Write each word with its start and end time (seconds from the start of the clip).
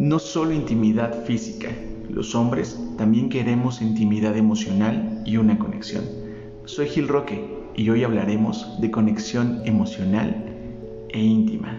no 0.00 0.18
solo 0.18 0.54
intimidad 0.54 1.24
física, 1.24 1.68
los 2.08 2.34
hombres 2.34 2.80
también 2.96 3.28
queremos 3.28 3.82
intimidad 3.82 4.34
emocional 4.34 5.22
y 5.26 5.36
una 5.36 5.58
conexión. 5.58 6.04
Soy 6.64 6.88
Gil 6.88 7.06
Roque 7.06 7.46
y 7.76 7.90
hoy 7.90 8.02
hablaremos 8.02 8.80
de 8.80 8.90
conexión 8.90 9.60
emocional 9.66 10.56
e 11.10 11.20
íntima. 11.20 11.78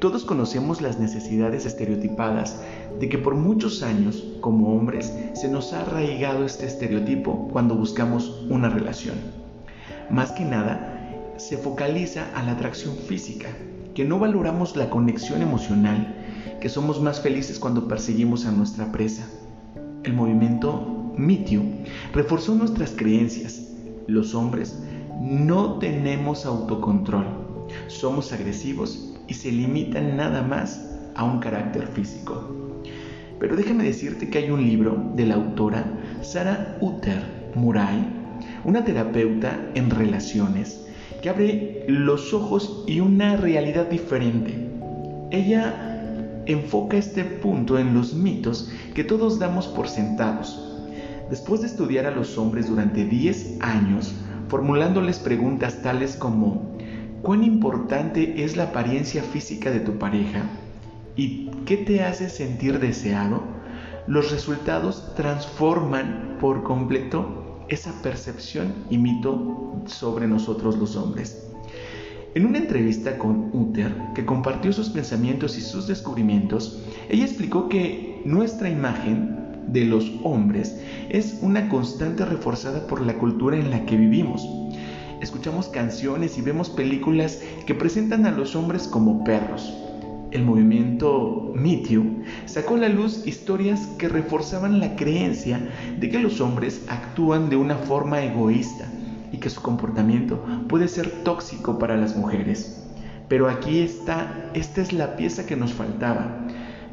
Todos 0.00 0.24
conocemos 0.24 0.82
las 0.82 0.98
necesidades 0.98 1.66
estereotipadas 1.66 2.60
de 2.98 3.08
que 3.08 3.18
por 3.18 3.36
muchos 3.36 3.84
años, 3.84 4.24
como 4.40 4.76
hombres, 4.76 5.14
se 5.34 5.48
nos 5.48 5.72
ha 5.72 5.82
arraigado 5.82 6.44
este 6.44 6.66
estereotipo 6.66 7.48
cuando 7.52 7.76
buscamos 7.76 8.44
una 8.50 8.68
relación. 8.70 9.14
Más 10.10 10.32
que 10.32 10.44
nada, 10.44 11.32
se 11.36 11.58
focaliza 11.58 12.26
a 12.34 12.42
la 12.42 12.52
atracción 12.52 12.96
física, 12.96 13.50
que 13.94 14.04
no 14.04 14.18
valoramos 14.18 14.74
la 14.74 14.90
conexión 14.90 15.42
emocional, 15.42 16.23
que 16.60 16.68
somos 16.68 17.00
más 17.00 17.20
felices 17.20 17.58
cuando 17.58 17.88
perseguimos 17.88 18.46
a 18.46 18.52
nuestra 18.52 18.90
presa. 18.92 19.28
El 20.02 20.12
movimiento 20.12 21.12
MeToo 21.16 21.62
reforzó 22.12 22.54
nuestras 22.54 22.92
creencias. 22.92 23.70
Los 24.06 24.34
hombres 24.34 24.78
no 25.20 25.78
tenemos 25.78 26.44
autocontrol, 26.44 27.26
somos 27.86 28.32
agresivos 28.32 29.14
y 29.28 29.34
se 29.34 29.50
limitan 29.50 30.16
nada 30.16 30.42
más 30.42 30.90
a 31.14 31.24
un 31.24 31.38
carácter 31.38 31.86
físico. 31.86 32.50
Pero 33.38 33.56
déjame 33.56 33.84
decirte 33.84 34.28
que 34.28 34.38
hay 34.38 34.50
un 34.50 34.62
libro 34.66 35.12
de 35.14 35.26
la 35.26 35.34
autora 35.34 35.84
Sara 36.22 36.78
Uter 36.80 37.22
Murai, 37.54 38.04
una 38.64 38.84
terapeuta 38.84 39.70
en 39.74 39.90
relaciones, 39.90 40.86
que 41.22 41.30
abre 41.30 41.84
los 41.88 42.34
ojos 42.34 42.84
y 42.86 43.00
una 43.00 43.36
realidad 43.36 43.86
diferente. 43.88 44.68
Ella 45.30 45.93
enfoca 46.46 46.96
este 46.96 47.24
punto 47.24 47.78
en 47.78 47.94
los 47.94 48.14
mitos 48.14 48.70
que 48.94 49.04
todos 49.04 49.38
damos 49.38 49.66
por 49.66 49.88
sentados. 49.88 50.60
Después 51.30 51.62
de 51.62 51.68
estudiar 51.68 52.06
a 52.06 52.10
los 52.10 52.36
hombres 52.36 52.68
durante 52.68 53.04
10 53.04 53.60
años, 53.60 54.14
formulándoles 54.48 55.18
preguntas 55.18 55.82
tales 55.82 56.16
como 56.16 56.76
cuán 57.22 57.42
importante 57.42 58.44
es 58.44 58.56
la 58.56 58.64
apariencia 58.64 59.22
física 59.22 59.70
de 59.70 59.80
tu 59.80 59.98
pareja 59.98 60.42
y 61.16 61.50
qué 61.64 61.78
te 61.78 62.04
hace 62.04 62.28
sentir 62.28 62.78
deseado, 62.78 63.42
los 64.06 64.30
resultados 64.30 65.14
transforman 65.14 66.36
por 66.40 66.62
completo 66.62 67.64
esa 67.68 67.92
percepción 68.02 68.74
y 68.90 68.98
mito 68.98 69.82
sobre 69.86 70.26
nosotros 70.26 70.76
los 70.76 70.96
hombres. 70.96 71.53
En 72.34 72.46
una 72.46 72.58
entrevista 72.58 73.16
con 73.18 73.50
Uther, 73.52 73.94
que 74.14 74.26
compartió 74.26 74.72
sus 74.72 74.90
pensamientos 74.90 75.56
y 75.56 75.60
sus 75.60 75.86
descubrimientos, 75.86 76.82
ella 77.08 77.24
explicó 77.24 77.68
que 77.68 78.20
nuestra 78.24 78.68
imagen 78.68 79.36
de 79.68 79.84
los 79.84 80.10
hombres 80.22 80.80
es 81.08 81.38
una 81.42 81.68
constante 81.68 82.24
reforzada 82.24 82.86
por 82.86 83.00
la 83.00 83.14
cultura 83.14 83.56
en 83.56 83.70
la 83.70 83.86
que 83.86 83.96
vivimos 83.96 84.46
escuchamos 85.24 85.68
canciones 85.68 86.38
y 86.38 86.42
vemos 86.42 86.70
películas 86.70 87.42
que 87.66 87.74
presentan 87.74 88.26
a 88.26 88.30
los 88.30 88.54
hombres 88.54 88.86
como 88.86 89.24
perros. 89.24 89.72
El 90.30 90.44
movimiento 90.44 91.52
Me 91.54 91.82
sacó 92.46 92.74
a 92.74 92.78
la 92.78 92.88
luz 92.88 93.26
historias 93.26 93.80
que 93.98 94.08
reforzaban 94.08 94.80
la 94.80 94.96
creencia 94.96 95.60
de 95.98 96.10
que 96.10 96.18
los 96.18 96.40
hombres 96.40 96.82
actúan 96.88 97.48
de 97.48 97.56
una 97.56 97.76
forma 97.76 98.22
egoísta 98.22 98.88
y 99.34 99.38
que 99.38 99.50
su 99.50 99.60
comportamiento 99.62 100.40
puede 100.68 100.86
ser 100.86 101.10
tóxico 101.24 101.76
para 101.76 101.96
las 101.96 102.16
mujeres. 102.16 102.84
Pero 103.28 103.48
aquí 103.48 103.80
está, 103.80 104.50
esta 104.54 104.80
es 104.80 104.92
la 104.92 105.16
pieza 105.16 105.44
que 105.44 105.56
nos 105.56 105.72
faltaba. 105.72 106.46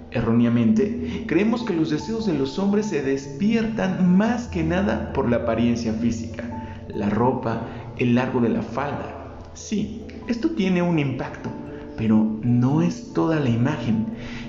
Erróneamente, 0.09 1.23
creemos 1.27 1.61
que 1.61 1.73
los 1.73 1.91
deseos 1.91 2.25
de 2.25 2.33
los 2.33 2.57
hombres 2.57 2.87
se 2.87 3.03
despiertan 3.03 4.17
más 4.17 4.47
que 4.47 4.63
nada 4.63 5.13
por 5.13 5.29
la 5.29 5.37
apariencia 5.37 5.93
física, 5.93 6.43
la 6.87 7.11
ropa, 7.11 7.67
el 7.97 8.15
largo 8.15 8.41
de 8.41 8.49
la 8.49 8.63
falda. 8.63 9.37
Sí, 9.53 10.01
esto 10.27 10.49
tiene 10.49 10.81
un 10.81 10.97
impacto, 10.97 11.51
pero 11.95 12.39
no 12.41 12.81
es 12.81 13.13
toda 13.13 13.39
la 13.39 13.49
imagen. 13.49 14.07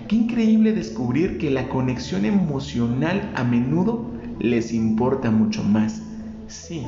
Qué 0.08 0.16
increíble 0.16 0.72
descubrir 0.72 1.36
que 1.36 1.50
la 1.50 1.68
conexión 1.68 2.24
emocional 2.24 3.30
a 3.36 3.44
menudo 3.44 4.10
les 4.38 4.72
importa 4.72 5.30
mucho 5.30 5.62
más. 5.62 6.00
Sí, 6.48 6.86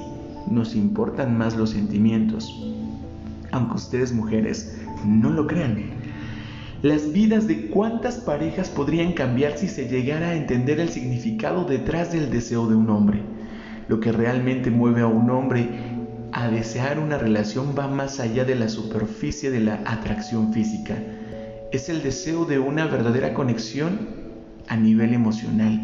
nos 0.49 0.75
importan 0.75 1.37
más 1.37 1.57
los 1.57 1.71
sentimientos. 1.71 2.65
Aunque 3.51 3.77
ustedes 3.77 4.13
mujeres 4.13 4.79
no 5.07 5.31
lo 5.31 5.47
crean. 5.47 5.85
Las 6.83 7.13
vidas 7.13 7.47
de 7.47 7.69
cuántas 7.69 8.17
parejas 8.17 8.69
podrían 8.69 9.13
cambiar 9.13 9.57
si 9.57 9.69
se 9.69 9.89
llegara 9.89 10.31
a 10.31 10.35
entender 10.35 10.81
el 10.81 10.91
significado 10.91 11.65
detrás 11.65 12.13
del 12.13 12.31
deseo 12.31 12.67
de 12.67 12.75
un 12.75 12.91
hombre. 12.91 13.23
Lo 13.89 14.01
que 14.01 14.13
realmente 14.13 14.71
mueve 14.71 15.01
a 15.01 15.07
un 15.07 15.31
hombre 15.31 15.69
a 16.33 16.49
desear 16.49 16.99
una 16.99 17.17
relación 17.17 17.75
va 17.79 17.87
más 17.87 18.19
allá 18.19 18.45
de 18.45 18.57
la 18.57 18.69
superficie 18.69 19.51
de 19.51 19.61
la 19.61 19.81
atracción 19.87 20.53
física. 20.53 20.97
Es 21.73 21.89
el 21.89 22.03
deseo 22.03 22.45
de 22.45 22.59
una 22.59 22.87
verdadera 22.87 23.35
conexión 23.35 24.01
a 24.69 24.77
nivel 24.77 25.15
emocional. 25.15 25.81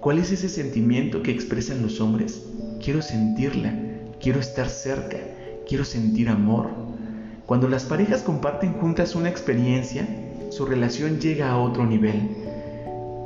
¿Cuál 0.00 0.18
es 0.18 0.30
ese 0.30 0.48
sentimiento 0.48 1.22
que 1.22 1.30
expresan 1.30 1.82
los 1.82 2.00
hombres? 2.00 2.49
Quiero 2.82 3.02
sentirla, 3.02 3.74
quiero 4.22 4.40
estar 4.40 4.70
cerca, 4.70 5.18
quiero 5.68 5.84
sentir 5.84 6.30
amor. 6.30 6.70
Cuando 7.44 7.68
las 7.68 7.84
parejas 7.84 8.22
comparten 8.22 8.72
juntas 8.72 9.14
una 9.14 9.28
experiencia, 9.28 10.08
su 10.48 10.64
relación 10.64 11.20
llega 11.20 11.50
a 11.50 11.58
otro 11.58 11.84
nivel. 11.84 12.30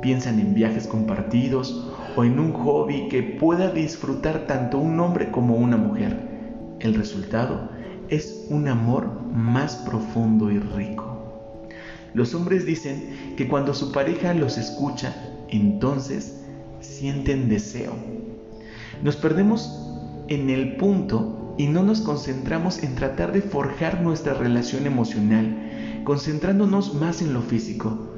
Piensan 0.01 0.39
en 0.41 0.53
viajes 0.53 0.87
compartidos 0.87 1.89
o 2.17 2.25
en 2.25 2.37
un 2.37 2.51
hobby 2.51 3.07
que 3.07 3.23
pueda 3.23 3.71
disfrutar 3.71 4.45
tanto 4.45 4.77
un 4.77 4.99
hombre 4.99 5.31
como 5.31 5.55
una 5.55 5.77
mujer. 5.77 6.19
El 6.81 6.93
resultado 6.93 7.69
es 8.09 8.47
un 8.49 8.67
amor 8.67 9.21
más 9.31 9.77
profundo 9.77 10.51
y 10.51 10.59
rico. 10.59 11.63
Los 12.13 12.35
hombres 12.35 12.65
dicen 12.65 13.35
que 13.37 13.47
cuando 13.47 13.73
su 13.73 13.93
pareja 13.93 14.33
los 14.33 14.57
escucha, 14.57 15.15
entonces 15.47 16.43
sienten 16.81 17.47
deseo. 17.47 17.93
Nos 19.03 19.15
perdemos 19.15 19.81
en 20.27 20.49
el 20.49 20.77
punto 20.77 21.55
y 21.57 21.67
no 21.67 21.83
nos 21.83 22.01
concentramos 22.01 22.83
en 22.83 22.95
tratar 22.95 23.31
de 23.31 23.41
forjar 23.41 24.01
nuestra 24.01 24.33
relación 24.33 24.87
emocional, 24.87 26.01
concentrándonos 26.03 26.95
más 26.95 27.21
en 27.21 27.33
lo 27.33 27.41
físico. 27.41 28.13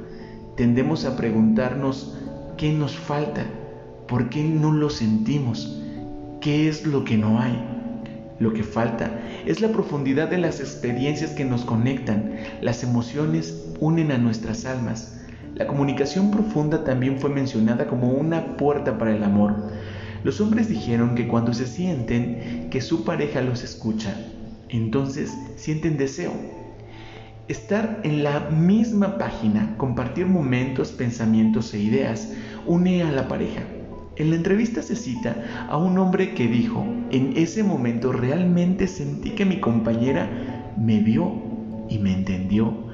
Tendemos 0.56 1.04
a 1.04 1.16
preguntarnos 1.16 2.16
qué 2.56 2.72
nos 2.72 2.96
falta 2.96 3.44
¿Por 4.08 4.30
qué 4.30 4.42
no 4.42 4.72
lo 4.72 4.88
sentimos? 4.88 5.82
¿Qué 6.40 6.66
es 6.66 6.86
lo 6.86 7.04
que 7.04 7.18
no 7.18 7.40
hay? 7.40 7.62
Lo 8.38 8.54
que 8.54 8.62
falta 8.62 9.20
es 9.44 9.60
la 9.60 9.68
profundidad 9.68 10.30
de 10.30 10.38
las 10.38 10.60
experiencias 10.60 11.32
que 11.32 11.44
nos 11.44 11.66
conectan. 11.66 12.36
Las 12.62 12.82
emociones 12.82 13.66
unen 13.80 14.10
a 14.10 14.16
nuestras 14.16 14.64
almas. 14.64 15.20
La 15.56 15.66
comunicación 15.66 16.30
profunda 16.30 16.84
también 16.84 17.18
fue 17.18 17.28
mencionada 17.28 17.86
como 17.86 18.12
una 18.12 18.56
puerta 18.56 18.96
para 18.96 19.14
el 19.14 19.22
amor. 19.22 19.56
Los 20.24 20.40
hombres 20.40 20.68
dijeron 20.68 21.14
que 21.14 21.28
cuando 21.28 21.54
se 21.54 21.66
sienten 21.66 22.68
que 22.70 22.80
su 22.80 23.04
pareja 23.04 23.40
los 23.40 23.62
escucha, 23.62 24.14
entonces 24.68 25.32
sienten 25.56 25.96
deseo. 25.96 26.32
Estar 27.46 28.00
en 28.02 28.22
la 28.22 28.50
misma 28.50 29.16
página, 29.16 29.74
compartir 29.78 30.26
momentos, 30.26 30.90
pensamientos 30.90 31.72
e 31.72 31.78
ideas, 31.78 32.32
une 32.66 33.02
a 33.02 33.12
la 33.12 33.28
pareja. 33.28 33.62
En 34.16 34.30
la 34.30 34.36
entrevista 34.36 34.82
se 34.82 34.96
cita 34.96 35.66
a 35.68 35.76
un 35.76 35.96
hombre 35.96 36.34
que 36.34 36.48
dijo, 36.48 36.84
en 37.10 37.36
ese 37.36 37.62
momento 37.62 38.12
realmente 38.12 38.88
sentí 38.88 39.30
que 39.30 39.44
mi 39.44 39.60
compañera 39.60 40.74
me 40.76 40.98
vio 41.00 41.32
y 41.88 41.98
me 41.98 42.12
entendió. 42.12 42.88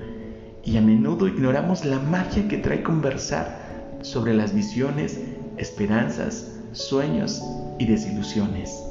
Y 0.63 0.77
a 0.77 0.83
menudo 0.83 1.27
ignoramos 1.27 1.85
la 1.85 1.99
magia 1.99 2.47
que 2.47 2.59
trae 2.59 2.83
conversar 2.83 3.99
sobre 4.03 4.35
las 4.35 4.55
visiones, 4.55 5.21
esperanzas, 5.57 6.61
sueños 6.75 7.43
y 7.79 7.87
desilusiones. 7.87 8.83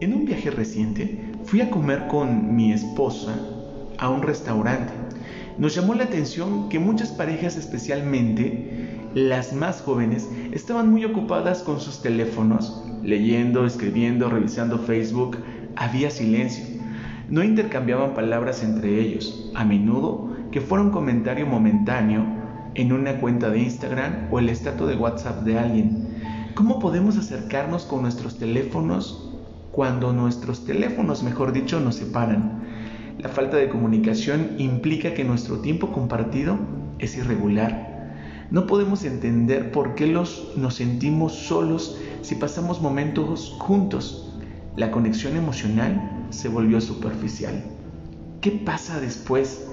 En 0.00 0.14
un 0.14 0.24
viaje 0.24 0.50
reciente 0.50 1.20
fui 1.44 1.60
a 1.60 1.70
comer 1.70 2.06
con 2.08 2.56
mi 2.56 2.72
esposa 2.72 3.34
a 3.98 4.08
un 4.08 4.22
restaurante. 4.22 4.92
Nos 5.58 5.74
llamó 5.74 5.94
la 5.94 6.04
atención 6.04 6.70
que 6.70 6.78
muchas 6.78 7.10
parejas 7.10 7.56
especialmente 7.56 8.88
las 9.14 9.52
más 9.52 9.82
jóvenes 9.82 10.28
estaban 10.52 10.90
muy 10.90 11.04
ocupadas 11.04 11.62
con 11.62 11.80
sus 11.80 12.00
teléfonos, 12.00 12.82
leyendo, 13.02 13.66
escribiendo, 13.66 14.30
revisando 14.30 14.78
Facebook. 14.78 15.36
Había 15.76 16.10
silencio. 16.10 16.64
No 17.28 17.42
intercambiaban 17.42 18.14
palabras 18.14 18.64
entre 18.64 19.00
ellos, 19.00 19.50
a 19.54 19.64
menudo 19.64 20.34
que 20.50 20.60
fuera 20.60 20.82
un 20.82 20.90
comentario 20.90 21.46
momentáneo 21.46 22.24
en 22.74 22.92
una 22.92 23.20
cuenta 23.20 23.50
de 23.50 23.58
Instagram 23.60 24.28
o 24.30 24.38
el 24.38 24.48
estatus 24.48 24.88
de 24.88 24.96
WhatsApp 24.96 25.42
de 25.42 25.58
alguien. 25.58 26.09
¿Cómo 26.60 26.78
podemos 26.78 27.16
acercarnos 27.16 27.86
con 27.86 28.02
nuestros 28.02 28.36
teléfonos 28.36 29.30
cuando 29.72 30.12
nuestros 30.12 30.66
teléfonos, 30.66 31.22
mejor 31.22 31.54
dicho, 31.54 31.80
nos 31.80 31.94
separan? 31.94 32.64
La 33.18 33.30
falta 33.30 33.56
de 33.56 33.70
comunicación 33.70 34.56
implica 34.58 35.14
que 35.14 35.24
nuestro 35.24 35.60
tiempo 35.60 35.90
compartido 35.90 36.58
es 36.98 37.16
irregular. 37.16 38.12
No 38.50 38.66
podemos 38.66 39.04
entender 39.04 39.72
por 39.72 39.94
qué 39.94 40.08
nos 40.08 40.74
sentimos 40.74 41.32
solos 41.32 41.98
si 42.20 42.34
pasamos 42.34 42.82
momentos 42.82 43.56
juntos. 43.58 44.30
La 44.76 44.90
conexión 44.90 45.38
emocional 45.38 46.26
se 46.28 46.48
volvió 46.48 46.82
superficial. 46.82 47.64
¿Qué 48.42 48.50
pasa 48.50 49.00
después? 49.00 49.66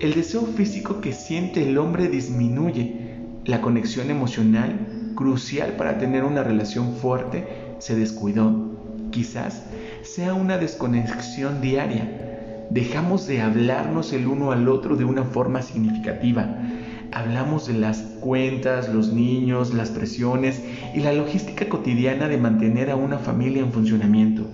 El 0.00 0.14
deseo 0.14 0.42
físico 0.42 1.00
que 1.00 1.12
siente 1.12 1.68
el 1.68 1.78
hombre 1.78 2.06
disminuye. 2.06 3.16
La 3.44 3.60
conexión 3.60 4.08
emocional, 4.10 4.97
crucial 5.18 5.72
para 5.72 5.98
tener 5.98 6.22
una 6.22 6.44
relación 6.44 6.94
fuerte, 6.94 7.44
se 7.80 7.96
descuidó. 7.96 8.78
Quizás 9.10 9.64
sea 10.02 10.32
una 10.32 10.58
desconexión 10.58 11.60
diaria. 11.60 12.68
Dejamos 12.70 13.26
de 13.26 13.40
hablarnos 13.40 14.12
el 14.12 14.28
uno 14.28 14.52
al 14.52 14.68
otro 14.68 14.94
de 14.94 15.04
una 15.04 15.24
forma 15.24 15.60
significativa. 15.60 16.58
Hablamos 17.10 17.66
de 17.66 17.74
las 17.74 17.98
cuentas, 18.20 18.94
los 18.94 19.12
niños, 19.12 19.74
las 19.74 19.90
presiones 19.90 20.62
y 20.94 21.00
la 21.00 21.12
logística 21.12 21.68
cotidiana 21.68 22.28
de 22.28 22.38
mantener 22.38 22.88
a 22.88 22.94
una 22.94 23.18
familia 23.18 23.62
en 23.62 23.72
funcionamiento. 23.72 24.46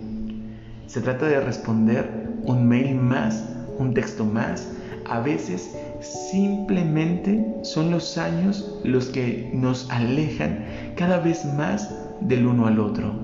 Se 0.87 1.03
trata 1.03 1.27
de 1.27 1.41
responder 1.41 2.41
un 2.43 2.67
mail 2.67 2.95
más, 2.95 3.51
un 3.79 3.93
texto 3.93 4.25
más, 4.25 4.73
a 5.11 5.21
veces 5.21 5.77
simplemente 6.05 7.45
son 7.63 7.91
los 7.91 8.19
años 8.19 8.81
los 8.85 9.07
que 9.07 9.51
nos 9.53 9.91
alejan 9.91 10.65
cada 10.97 11.19
vez 11.19 11.45
más 11.45 11.95
del 12.21 12.47
uno 12.47 12.67
al 12.67 12.79
otro. 12.79 13.15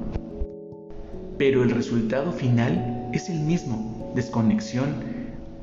Pero 1.38 1.62
el 1.62 1.71
resultado 1.71 2.32
final 2.32 3.09
es 3.12 3.29
el 3.29 3.41
mismo, 3.41 4.12
desconexión, 4.15 4.88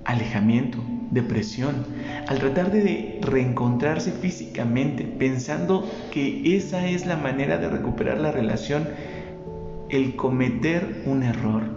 alejamiento, 0.06 0.80
depresión, 1.12 1.86
al 2.28 2.40
tratar 2.40 2.72
de 2.72 3.20
reencontrarse 3.22 4.12
físicamente, 4.12 5.04
pensando 5.04 5.90
que 6.12 6.56
esa 6.58 6.88
es 6.88 7.06
la 7.06 7.18
manera 7.18 7.58
de 7.58 7.70
recuperar 7.70 8.20
la 8.20 8.32
relación, 8.32 8.88
el 9.90 10.16
cometer 10.16 11.04
un 11.06 11.24
error 11.24 11.77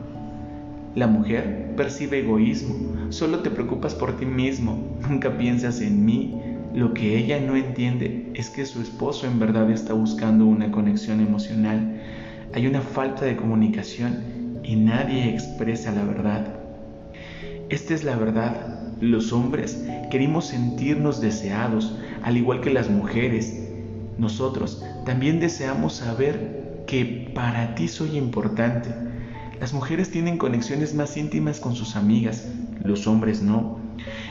la 0.95 1.07
mujer 1.07 1.75
percibe 1.77 2.19
egoísmo, 2.19 3.11
solo 3.11 3.41
te 3.41 3.51
preocupas 3.51 3.95
por 3.95 4.17
ti 4.17 4.27
mismo, 4.27 4.99
nunca 5.09 5.39
piensas 5.39 5.81
en 5.81 6.05
mí. 6.05 6.41
Lo 6.75 6.95
que 6.95 7.17
ella 7.17 7.41
no 7.41 7.57
entiende 7.57 8.31
es 8.35 8.51
que 8.51 8.67
su 8.67 8.81
esposo 8.81 9.27
en 9.27 9.39
verdad 9.39 9.71
está 9.71 9.93
buscando 9.93 10.47
una 10.47 10.71
conexión 10.71 11.21
emocional. 11.21 12.01
Hay 12.55 12.67
una 12.67 12.81
falta 12.81 13.25
de 13.25 13.37
comunicación 13.37 14.61
y 14.65 14.77
nadie 14.77 15.31
expresa 15.31 15.93
la 15.93 16.05
verdad. 16.05 16.57
Esta 17.69 17.95
es 17.95 18.05
la 18.05 18.17
verdad. 18.17 18.93
Los 19.01 19.33
hombres 19.33 19.85
queremos 20.11 20.47
sentirnos 20.47 21.21
deseados, 21.21 21.97
al 22.23 22.37
igual 22.37 22.61
que 22.61 22.71
las 22.71 22.91
mujeres. 22.91 23.69
Nosotros 24.19 24.85
también 25.07 25.41
deseamos 25.41 25.95
saber 25.95 26.85
que 26.87 27.31
para 27.33 27.75
ti 27.77 27.87
soy 27.87 28.17
importante 28.17 28.91
las 29.61 29.75
mujeres 29.75 30.11
tienen 30.11 30.39
conexiones 30.39 30.95
más 30.95 31.19
íntimas 31.19 31.61
con 31.61 31.77
sus 31.77 31.95
amigas, 31.95 32.47
los 32.83 33.07
hombres 33.07 33.43
no. 33.43 33.79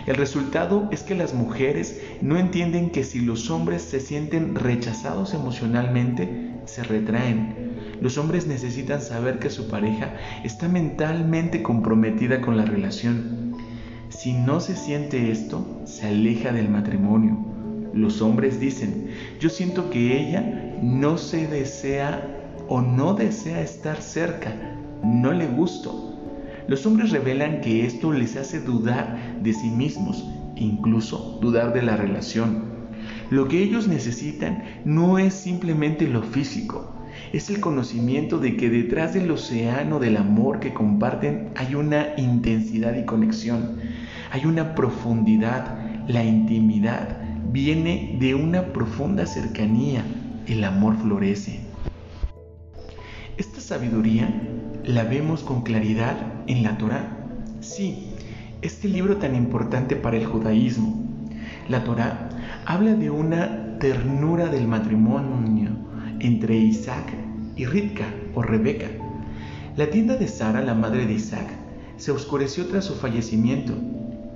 El 0.07 0.15
resultado 0.15 0.89
es 0.91 1.03
que 1.03 1.13
las 1.13 1.35
mujeres 1.35 2.01
no 2.21 2.37
entienden 2.37 2.89
que 2.89 3.03
si 3.03 3.21
los 3.21 3.51
hombres 3.51 3.83
se 3.83 3.99
sienten 3.99 4.55
rechazados 4.55 5.35
emocionalmente, 5.35 6.55
se 6.65 6.83
retraen. 6.83 7.69
Los 8.01 8.17
hombres 8.17 8.47
necesitan 8.47 9.03
saber 9.03 9.37
que 9.37 9.51
su 9.51 9.67
pareja 9.67 10.15
está 10.43 10.67
mentalmente 10.67 11.61
comprometida 11.61 12.41
con 12.41 12.57
la 12.57 12.65
relación. 12.65 13.55
Si 14.09 14.33
no 14.33 14.59
se 14.59 14.75
siente 14.75 15.31
esto, 15.31 15.81
se 15.85 16.07
aleja 16.07 16.51
del 16.51 16.69
matrimonio. 16.69 17.37
Los 17.93 18.23
hombres 18.23 18.59
dicen, 18.59 19.11
yo 19.39 19.49
siento 19.49 19.91
que 19.91 20.17
ella 20.17 20.77
no 20.81 21.19
se 21.19 21.47
desea 21.47 22.35
o 22.67 22.81
no 22.81 23.13
desea 23.13 23.61
estar 23.61 24.01
cerca, 24.01 24.68
no 25.03 25.31
le 25.33 25.47
gusto. 25.47 26.13
Los 26.67 26.85
hombres 26.85 27.11
revelan 27.11 27.61
que 27.61 27.85
esto 27.85 28.11
les 28.11 28.35
hace 28.35 28.59
dudar 28.59 29.39
de 29.41 29.53
sí 29.53 29.69
mismos, 29.69 30.27
incluso 30.55 31.39
dudar 31.41 31.73
de 31.73 31.81
la 31.81 31.97
relación. 31.97 32.63
Lo 33.29 33.47
que 33.47 33.63
ellos 33.63 33.87
necesitan 33.87 34.63
no 34.85 35.17
es 35.19 35.33
simplemente 35.33 36.07
lo 36.07 36.21
físico, 36.21 36.93
es 37.33 37.49
el 37.49 37.59
conocimiento 37.59 38.39
de 38.39 38.55
que 38.55 38.69
detrás 38.69 39.13
del 39.13 39.31
océano 39.31 39.99
del 39.99 40.17
amor 40.17 40.59
que 40.59 40.73
comparten 40.73 41.49
hay 41.55 41.75
una 41.75 42.07
intensidad 42.17 42.95
y 42.95 43.05
conexión, 43.05 43.77
hay 44.31 44.45
una 44.45 44.75
profundidad, 44.75 45.77
la 46.07 46.23
intimidad 46.23 47.17
viene 47.51 48.17
de 48.19 48.35
una 48.35 48.73
profunda 48.73 49.25
cercanía, 49.25 50.03
el 50.47 50.63
amor 50.63 50.97
florece. 50.97 51.59
Esta 53.37 53.61
sabiduría 53.61 54.29
la 54.83 55.03
vemos 55.03 55.43
con 55.43 55.61
claridad 55.61 56.17
en 56.47 56.63
la 56.63 56.77
Torá. 56.77 57.17
Sí, 57.61 58.09
este 58.61 58.87
libro 58.87 59.17
tan 59.17 59.35
importante 59.35 59.95
para 59.95 60.17
el 60.17 60.25
judaísmo. 60.25 61.03
La 61.67 61.83
Torá 61.83 62.29
habla 62.65 62.95
de 62.95 63.09
una 63.09 63.77
ternura 63.79 64.47
del 64.47 64.67
matrimonio 64.67 65.69
entre 66.19 66.57
Isaac 66.57 67.13
y 67.55 67.65
Ritka 67.65 68.05
o 68.35 68.41
Rebeca. 68.41 68.87
La 69.75 69.89
tienda 69.89 70.15
de 70.15 70.27
Sara, 70.27 70.61
la 70.61 70.73
madre 70.73 71.05
de 71.05 71.13
Isaac, 71.13 71.47
se 71.97 72.11
oscureció 72.11 72.65
tras 72.67 72.85
su 72.85 72.95
fallecimiento, 72.95 73.73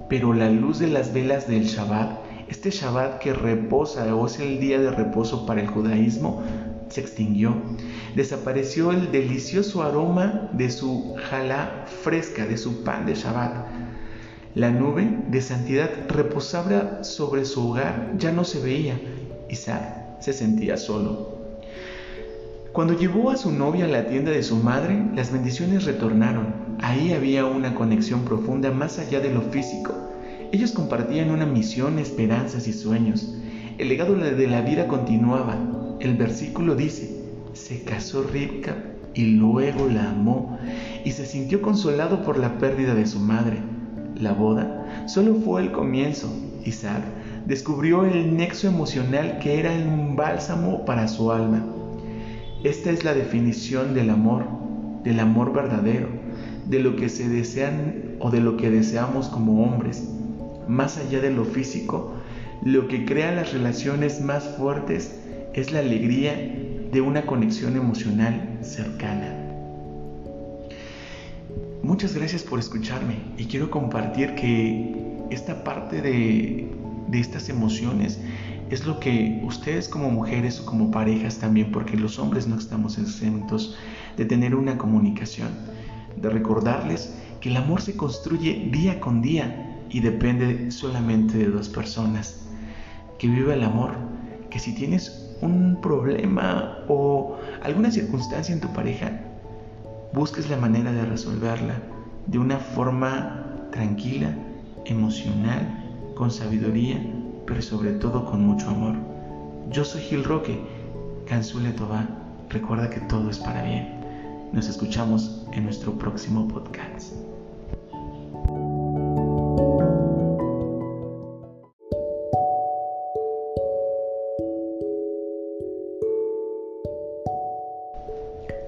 pero 0.09 0.33
la 0.33 0.49
luz 0.49 0.79
de 0.79 0.87
las 0.87 1.13
velas 1.13 1.47
del 1.47 1.65
Shabbat, 1.65 2.19
este 2.47 2.71
Shabbat 2.71 3.19
que 3.19 3.33
reposa 3.33 4.15
o 4.15 4.27
es 4.27 4.39
el 4.39 4.59
día 4.59 4.79
de 4.79 4.91
reposo 4.91 5.45
para 5.45 5.61
el 5.61 5.67
judaísmo, 5.67 6.43
se 6.89 7.01
extinguió. 7.01 7.55
Desapareció 8.15 8.91
el 8.91 9.11
delicioso 9.11 9.81
aroma 9.81 10.49
de 10.53 10.69
su 10.69 11.15
jalá 11.29 11.85
fresca, 12.03 12.45
de 12.45 12.57
su 12.57 12.83
pan 12.83 13.07
de 13.07 13.15
Shabbat. 13.15 13.65
La 14.53 14.69
nube 14.69 15.09
de 15.29 15.41
santidad 15.41 15.89
reposaba 16.09 17.03
sobre 17.03 17.43
su 17.43 17.69
hogar 17.69 18.13
ya 18.19 18.31
no 18.31 18.43
se 18.43 18.59
veía. 18.59 18.99
Isaac 19.49 20.21
se 20.21 20.31
sentía 20.31 20.77
solo. 20.77 21.39
Cuando 22.71 22.95
llevó 22.95 23.31
a 23.31 23.37
su 23.37 23.51
novia 23.51 23.85
a 23.85 23.87
la 23.87 24.05
tienda 24.05 24.29
de 24.31 24.43
su 24.43 24.57
madre, 24.57 25.07
las 25.15 25.31
bendiciones 25.31 25.85
retornaron. 25.85 26.77
Ahí 26.81 27.13
había 27.13 27.45
una 27.45 27.73
conexión 27.73 28.25
profunda 28.25 28.69
más 28.69 28.99
allá 28.99 29.21
de 29.21 29.33
lo 29.33 29.41
físico. 29.41 29.93
Ellos 30.51 30.71
compartían 30.71 31.31
una 31.31 31.47
misión, 31.47 31.97
esperanzas 31.97 32.67
y 32.67 32.73
sueños. 32.73 33.33
El 33.79 33.89
legado 33.89 34.13
de 34.13 34.47
la 34.47 34.61
vida 34.61 34.87
continuaba, 34.87 35.57
el 35.99 36.15
versículo 36.15 36.75
dice, 36.75 37.22
se 37.53 37.83
casó 37.83 38.23
Ribka 38.23 38.75
y 39.13 39.25
luego 39.25 39.87
la 39.87 40.09
amó 40.09 40.57
y 41.05 41.11
se 41.11 41.25
sintió 41.25 41.61
consolado 41.61 42.23
por 42.23 42.37
la 42.37 42.57
pérdida 42.57 42.95
de 42.95 43.05
su 43.05 43.19
madre. 43.19 43.57
La 44.19 44.33
boda 44.33 45.05
solo 45.07 45.35
fue 45.35 45.61
el 45.61 45.71
comienzo. 45.71 46.33
Isaac 46.65 47.03
descubrió 47.45 48.05
el 48.05 48.35
nexo 48.35 48.67
emocional 48.67 49.39
que 49.39 49.59
era 49.59 49.71
un 49.71 50.15
bálsamo 50.15 50.85
para 50.85 51.07
su 51.07 51.31
alma. 51.31 51.63
Esta 52.63 52.89
es 52.89 53.03
la 53.03 53.13
definición 53.13 53.93
del 53.93 54.09
amor, 54.09 54.45
del 55.03 55.19
amor 55.19 55.53
verdadero, 55.53 56.07
de 56.65 56.79
lo 56.79 56.95
que 56.95 57.09
se 57.09 57.27
desean 57.27 58.15
o 58.19 58.31
de 58.31 58.39
lo 58.39 58.57
que 58.57 58.69
deseamos 58.69 59.27
como 59.27 59.63
hombres. 59.63 60.09
Más 60.67 60.97
allá 60.97 61.19
de 61.19 61.31
lo 61.31 61.43
físico, 61.43 62.13
lo 62.63 62.87
que 62.87 63.03
crea 63.05 63.33
las 63.33 63.51
relaciones 63.51 64.21
más 64.21 64.45
fuertes 64.57 65.19
es 65.53 65.71
la 65.71 65.79
alegría 65.79 66.33
de 66.93 67.01
una 67.01 67.25
conexión 67.25 67.75
emocional 67.75 68.59
cercana. 68.61 69.35
Muchas 71.81 72.15
gracias 72.15 72.43
por 72.43 72.59
escucharme 72.59 73.15
y 73.35 73.45
quiero 73.45 73.71
compartir 73.71 74.35
que 74.35 75.17
esta 75.31 75.63
parte 75.63 76.01
de, 76.01 76.71
de 77.07 77.19
estas 77.19 77.49
emociones 77.49 78.21
es 78.69 78.85
lo 78.85 78.99
que 78.99 79.41
ustedes 79.43 79.89
como 79.89 80.11
mujeres 80.11 80.59
o 80.59 80.65
como 80.65 80.91
parejas 80.91 81.39
también, 81.39 81.71
porque 81.71 81.97
los 81.97 82.19
hombres 82.19 82.47
no 82.47 82.57
estamos 82.57 82.99
exentos 82.99 83.75
de 84.15 84.25
tener 84.25 84.53
una 84.53 84.77
comunicación, 84.77 85.49
de 86.15 86.29
recordarles 86.29 87.15
que 87.41 87.49
el 87.49 87.57
amor 87.57 87.81
se 87.81 87.97
construye 87.97 88.69
día 88.71 88.99
con 88.99 89.21
día 89.21 89.81
y 89.89 89.99
depende 89.99 90.71
solamente 90.71 91.39
de 91.39 91.47
dos 91.47 91.69
personas. 91.69 92.47
Que 93.17 93.27
viva 93.27 93.53
el 93.53 93.63
amor, 93.63 93.95
que 94.49 94.59
si 94.59 94.73
tienes 94.75 95.22
un 95.43 95.79
problema 95.81 96.79
o 96.87 97.37
alguna 97.61 97.91
circunstancia 97.91 98.53
en 98.53 98.61
tu 98.61 98.71
pareja, 98.73 99.11
busques 100.13 100.49
la 100.49 100.57
manera 100.57 100.91
de 100.91 101.05
resolverla 101.05 101.75
de 102.27 102.39
una 102.39 102.57
forma 102.57 103.67
tranquila, 103.71 104.33
emocional, 104.85 105.83
con 106.15 106.31
sabiduría, 106.31 107.01
pero 107.45 107.61
sobre 107.61 107.91
todo 107.93 108.25
con 108.25 108.45
mucho 108.45 108.69
amor. 108.69 108.95
Yo 109.69 109.83
soy 109.83 110.01
Gil 110.01 110.23
Roque, 110.23 110.59
Cansule 111.27 111.71
Toba. 111.71 112.07
Recuerda 112.49 112.89
que 112.89 113.01
todo 113.01 113.29
es 113.29 113.39
para 113.39 113.63
bien. 113.63 113.99
Nos 114.53 114.67
escuchamos 114.67 115.45
en 115.51 115.63
nuestro 115.63 115.93
próximo 115.93 116.47
podcast. 116.47 117.32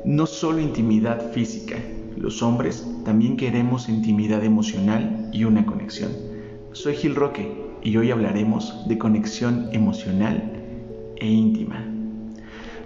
No 0.05 0.27
solo 0.27 0.59
intimidad 0.59 1.31
física, 1.31 1.77
los 2.15 2.43
hombres 2.43 2.85
también 3.03 3.37
queremos 3.37 3.89
intimidad 3.89 4.43
emocional 4.43 5.29
y 5.33 5.45
una 5.45 5.65
conexión. 5.65 6.11
Soy 6.73 6.95
Gil 6.95 7.15
Roque 7.15 7.51
y 7.81 7.97
hoy 7.97 8.11
hablaremos 8.11 8.87
de 8.87 8.99
conexión 8.99 9.67
emocional 9.71 10.61
e 11.15 11.25
íntima. 11.27 11.83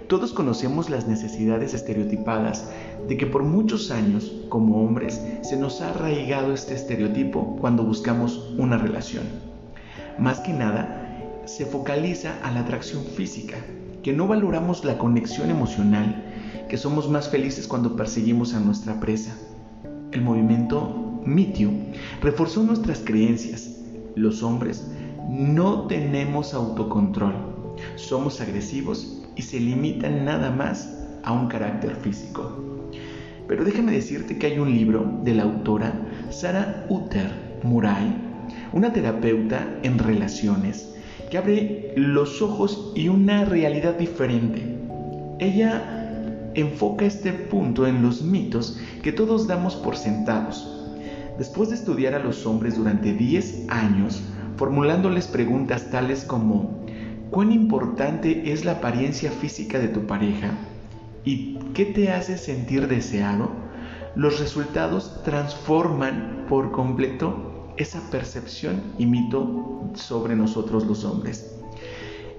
Todos 0.06 0.32
conocemos 0.32 0.88
las 0.88 1.06
necesidades 1.06 1.74
estereotipadas 1.74 2.72
de 3.06 3.18
que 3.18 3.26
por 3.26 3.44
muchos 3.44 3.90
años, 3.90 4.32
como 4.48 4.82
hombres, 4.82 5.20
se 5.42 5.58
nos 5.58 5.82
ha 5.82 5.90
arraigado 5.90 6.54
este 6.54 6.74
estereotipo 6.74 7.58
cuando 7.60 7.84
buscamos 7.84 8.54
una 8.56 8.78
relación. 8.78 9.24
Más 10.18 10.40
que 10.40 10.54
nada, 10.54 11.42
se 11.44 11.66
focaliza 11.66 12.38
a 12.42 12.50
la 12.50 12.60
atracción 12.60 13.04
física, 13.04 13.58
que 14.02 14.12
no 14.12 14.26
valoramos 14.26 14.84
la 14.84 14.98
conexión 14.98 15.50
emocional, 15.50 16.24
que 16.68 16.76
somos 16.76 17.10
más 17.10 17.28
felices 17.28 17.66
cuando 17.66 17.96
perseguimos 17.96 18.54
a 18.54 18.60
nuestra 18.60 19.00
presa. 19.00 19.36
El 20.12 20.22
movimiento 20.22 21.22
Me 21.24 21.52
reforzó 22.22 22.62
nuestras 22.62 23.00
creencias. 23.00 23.76
Los 24.14 24.42
hombres 24.42 24.90
no 25.28 25.86
tenemos 25.86 26.54
autocontrol, 26.54 27.34
somos 27.96 28.40
agresivos 28.40 29.22
y 29.36 29.42
se 29.42 29.60
limitan 29.60 30.24
nada 30.24 30.50
más 30.50 30.96
a 31.22 31.32
un 31.32 31.48
carácter 31.48 31.94
físico. 31.96 32.70
Pero 33.46 33.64
déjame 33.64 33.92
decirte 33.92 34.38
que 34.38 34.46
hay 34.46 34.58
un 34.58 34.72
libro 34.72 35.20
de 35.22 35.34
la 35.34 35.42
autora 35.42 35.92
Sara 36.30 36.86
Uter 36.88 37.58
Murai, 37.62 38.14
una 38.72 38.92
terapeuta 38.92 39.78
en 39.82 39.98
relaciones, 39.98 40.94
que 41.28 41.38
abre 41.38 41.92
los 41.96 42.40
ojos 42.42 42.92
y 42.94 43.08
una 43.08 43.44
realidad 43.44 43.94
diferente. 43.94 44.62
Ella 45.38 46.52
enfoca 46.54 47.04
este 47.04 47.32
punto 47.32 47.86
en 47.86 48.02
los 48.02 48.22
mitos 48.22 48.78
que 49.02 49.12
todos 49.12 49.46
damos 49.46 49.76
por 49.76 49.96
sentados. 49.96 50.76
Después 51.38 51.70
de 51.70 51.76
estudiar 51.76 52.14
a 52.14 52.18
los 52.18 52.46
hombres 52.46 52.76
durante 52.76 53.12
10 53.12 53.66
años, 53.68 54.22
formulándoles 54.56 55.26
preguntas 55.26 55.90
tales 55.90 56.24
como 56.24 56.84
cuán 57.30 57.52
importante 57.52 58.52
es 58.52 58.64
la 58.64 58.72
apariencia 58.72 59.30
física 59.30 59.78
de 59.78 59.88
tu 59.88 60.06
pareja 60.06 60.50
y 61.24 61.58
qué 61.74 61.86
te 61.86 62.10
hace 62.10 62.36
sentir 62.36 62.88
deseado, 62.88 63.50
los 64.16 64.40
resultados 64.40 65.22
transforman 65.22 66.46
por 66.48 66.72
completo 66.72 67.49
esa 67.80 68.10
percepción 68.10 68.82
y 68.98 69.06
mito 69.06 69.90
sobre 69.94 70.36
nosotros 70.36 70.86
los 70.86 71.04
hombres. 71.04 71.50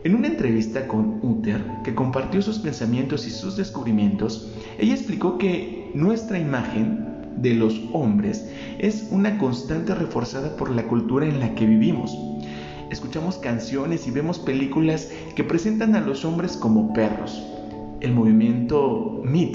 En 0.04 0.16
una 0.16 0.28
entrevista 0.28 0.88
con 0.88 1.20
Uther, 1.22 1.64
que 1.84 1.94
compartió 1.94 2.42
sus 2.42 2.60
pensamientos 2.60 3.28
y 3.28 3.32
sus 3.32 3.58
descubrimientos, 3.58 4.52
ella 4.78 4.94
explicó 4.94 5.38
que 5.38 5.92
nuestra 5.94 6.40
imagen 6.40 7.08
de 7.38 7.56
los 7.56 7.82
hombres 7.94 8.50
es 8.80 9.08
una 9.12 9.38
constante 9.38 9.96
reforzada 9.96 10.56
por 10.56 10.70
la 10.70 10.88
cultura 10.88 11.26
en 11.26 11.40
la 11.40 11.54
que 11.56 11.66
vivimos 11.66 12.16
escuchamos 12.92 13.38
canciones 13.38 14.06
y 14.06 14.12
vemos 14.12 14.38
películas 14.38 15.10
que 15.36 15.44
presentan 15.44 15.96
a 15.96 16.02
los 16.02 16.26
hombres 16.26 16.58
como 16.58 16.94
perros. 16.94 17.51
El 18.02 18.14
movimiento 18.14 19.22
Me 19.24 19.52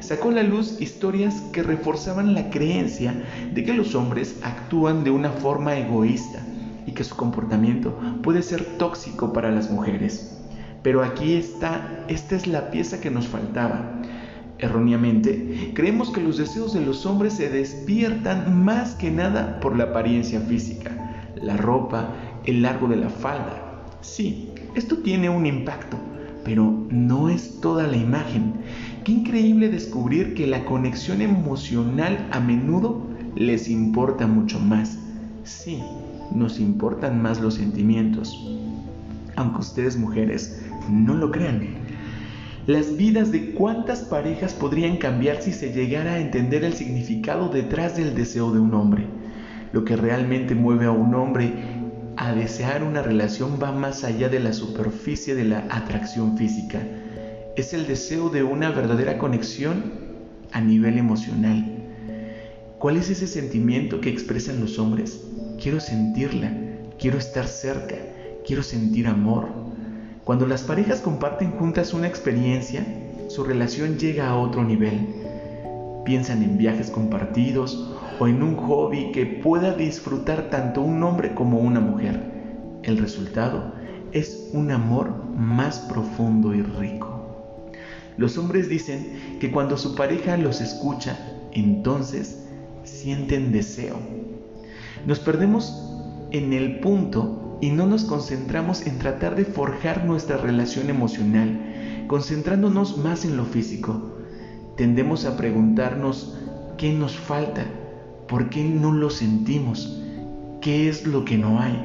sacó 0.00 0.30
a 0.30 0.32
la 0.32 0.42
luz 0.42 0.80
historias 0.80 1.40
que 1.52 1.62
reforzaban 1.62 2.34
la 2.34 2.50
creencia 2.50 3.14
de 3.54 3.62
que 3.62 3.74
los 3.74 3.94
hombres 3.94 4.40
actúan 4.42 5.04
de 5.04 5.12
una 5.12 5.30
forma 5.30 5.78
egoísta 5.78 6.44
y 6.84 6.92
que 6.92 7.04
su 7.04 7.14
comportamiento 7.14 7.96
puede 8.24 8.42
ser 8.42 8.64
tóxico 8.76 9.32
para 9.32 9.52
las 9.52 9.70
mujeres. 9.70 10.36
Pero 10.82 11.04
aquí 11.04 11.34
está, 11.34 12.04
esta 12.08 12.34
es 12.34 12.48
la 12.48 12.72
pieza 12.72 13.00
que 13.00 13.10
nos 13.10 13.28
faltaba. 13.28 14.02
Erróneamente, 14.58 15.70
creemos 15.74 16.10
que 16.10 16.20
los 16.20 16.38
deseos 16.38 16.72
de 16.72 16.80
los 16.80 17.06
hombres 17.06 17.34
se 17.34 17.50
despiertan 17.50 18.64
más 18.64 18.96
que 18.96 19.12
nada 19.12 19.60
por 19.60 19.76
la 19.76 19.84
apariencia 19.84 20.40
física, 20.40 21.30
la 21.40 21.56
ropa, 21.56 22.14
el 22.44 22.62
largo 22.62 22.88
de 22.88 22.96
la 22.96 23.10
falda. 23.10 23.86
Sí, 24.00 24.50
esto 24.74 24.98
tiene 24.98 25.28
un 25.28 25.46
impacto, 25.46 25.98
pero 26.46 26.86
no 26.90 27.28
es 27.28 27.60
toda 27.60 27.88
la 27.88 27.96
imagen. 27.96 28.52
Qué 29.04 29.10
increíble 29.10 29.68
descubrir 29.68 30.34
que 30.34 30.46
la 30.46 30.64
conexión 30.64 31.20
emocional 31.20 32.28
a 32.30 32.38
menudo 32.38 33.04
les 33.34 33.68
importa 33.68 34.28
mucho 34.28 34.60
más. 34.60 34.96
Sí, 35.42 35.82
nos 36.32 36.60
importan 36.60 37.20
más 37.20 37.40
los 37.40 37.54
sentimientos. 37.54 38.32
Aunque 39.34 39.58
ustedes 39.58 39.98
mujeres 39.98 40.62
no 40.88 41.14
lo 41.14 41.32
crean. 41.32 41.66
Las 42.68 42.96
vidas 42.96 43.32
de 43.32 43.50
cuántas 43.50 44.02
parejas 44.02 44.54
podrían 44.54 44.98
cambiar 44.98 45.42
si 45.42 45.52
se 45.52 45.72
llegara 45.72 46.12
a 46.12 46.20
entender 46.20 46.62
el 46.62 46.74
significado 46.74 47.48
detrás 47.48 47.96
del 47.96 48.14
deseo 48.14 48.52
de 48.52 48.60
un 48.60 48.72
hombre. 48.72 49.04
Lo 49.72 49.84
que 49.84 49.96
realmente 49.96 50.54
mueve 50.54 50.86
a 50.86 50.92
un 50.92 51.12
hombre 51.16 51.75
a 52.26 52.34
desear 52.34 52.82
una 52.82 53.02
relación 53.02 53.60
va 53.62 53.70
más 53.70 54.02
allá 54.02 54.28
de 54.28 54.40
la 54.40 54.52
superficie 54.52 55.36
de 55.36 55.44
la 55.44 55.64
atracción 55.70 56.36
física. 56.36 56.82
Es 57.54 57.72
el 57.72 57.86
deseo 57.86 58.30
de 58.30 58.42
una 58.42 58.72
verdadera 58.72 59.16
conexión 59.16 59.92
a 60.50 60.60
nivel 60.60 60.98
emocional. 60.98 61.64
¿Cuál 62.80 62.96
es 62.96 63.10
ese 63.10 63.28
sentimiento 63.28 64.00
que 64.00 64.10
expresan 64.10 64.58
los 64.58 64.80
hombres? 64.80 65.20
Quiero 65.62 65.78
sentirla, 65.78 66.50
quiero 66.98 67.16
estar 67.16 67.46
cerca, 67.46 67.94
quiero 68.44 68.64
sentir 68.64 69.06
amor. 69.06 69.46
Cuando 70.24 70.48
las 70.48 70.64
parejas 70.64 71.00
comparten 71.00 71.52
juntas 71.52 71.94
una 71.94 72.08
experiencia, 72.08 72.84
su 73.28 73.44
relación 73.44 73.98
llega 73.98 74.26
a 74.26 74.36
otro 74.36 74.64
nivel. 74.64 74.98
Piensan 76.06 76.44
en 76.44 76.56
viajes 76.56 76.90
compartidos 76.90 77.92
o 78.20 78.28
en 78.28 78.40
un 78.40 78.54
hobby 78.54 79.10
que 79.10 79.26
pueda 79.26 79.74
disfrutar 79.74 80.50
tanto 80.50 80.80
un 80.80 81.02
hombre 81.02 81.34
como 81.34 81.58
una 81.58 81.80
mujer. 81.80 82.78
El 82.84 82.98
resultado 82.98 83.72
es 84.12 84.50
un 84.52 84.70
amor 84.70 85.12
más 85.36 85.80
profundo 85.80 86.54
y 86.54 86.62
rico. 86.62 87.72
Los 88.16 88.38
hombres 88.38 88.68
dicen 88.68 89.38
que 89.40 89.50
cuando 89.50 89.76
su 89.76 89.96
pareja 89.96 90.36
los 90.36 90.60
escucha, 90.60 91.18
entonces 91.50 92.46
sienten 92.84 93.50
deseo. 93.50 93.96
Nos 95.06 95.18
perdemos 95.18 95.92
en 96.30 96.52
el 96.52 96.78
punto 96.78 97.58
y 97.60 97.70
no 97.70 97.84
nos 97.84 98.04
concentramos 98.04 98.86
en 98.86 98.98
tratar 98.98 99.34
de 99.34 99.44
forjar 99.44 100.04
nuestra 100.04 100.36
relación 100.36 100.88
emocional, 100.88 102.04
concentrándonos 102.06 102.96
más 102.98 103.24
en 103.24 103.36
lo 103.36 103.44
físico. 103.44 104.15
Tendemos 104.76 105.24
a 105.24 105.36
preguntarnos 105.36 106.36
qué 106.76 106.92
nos 106.92 107.16
falta 107.16 107.64
¿Por 108.28 108.50
qué 108.50 108.64
no 108.64 108.92
lo 108.92 109.08
sentimos? 109.08 110.02
¿Qué 110.60 110.88
es 110.88 111.06
lo 111.06 111.24
que 111.24 111.38
no 111.38 111.60
hay? 111.60 111.80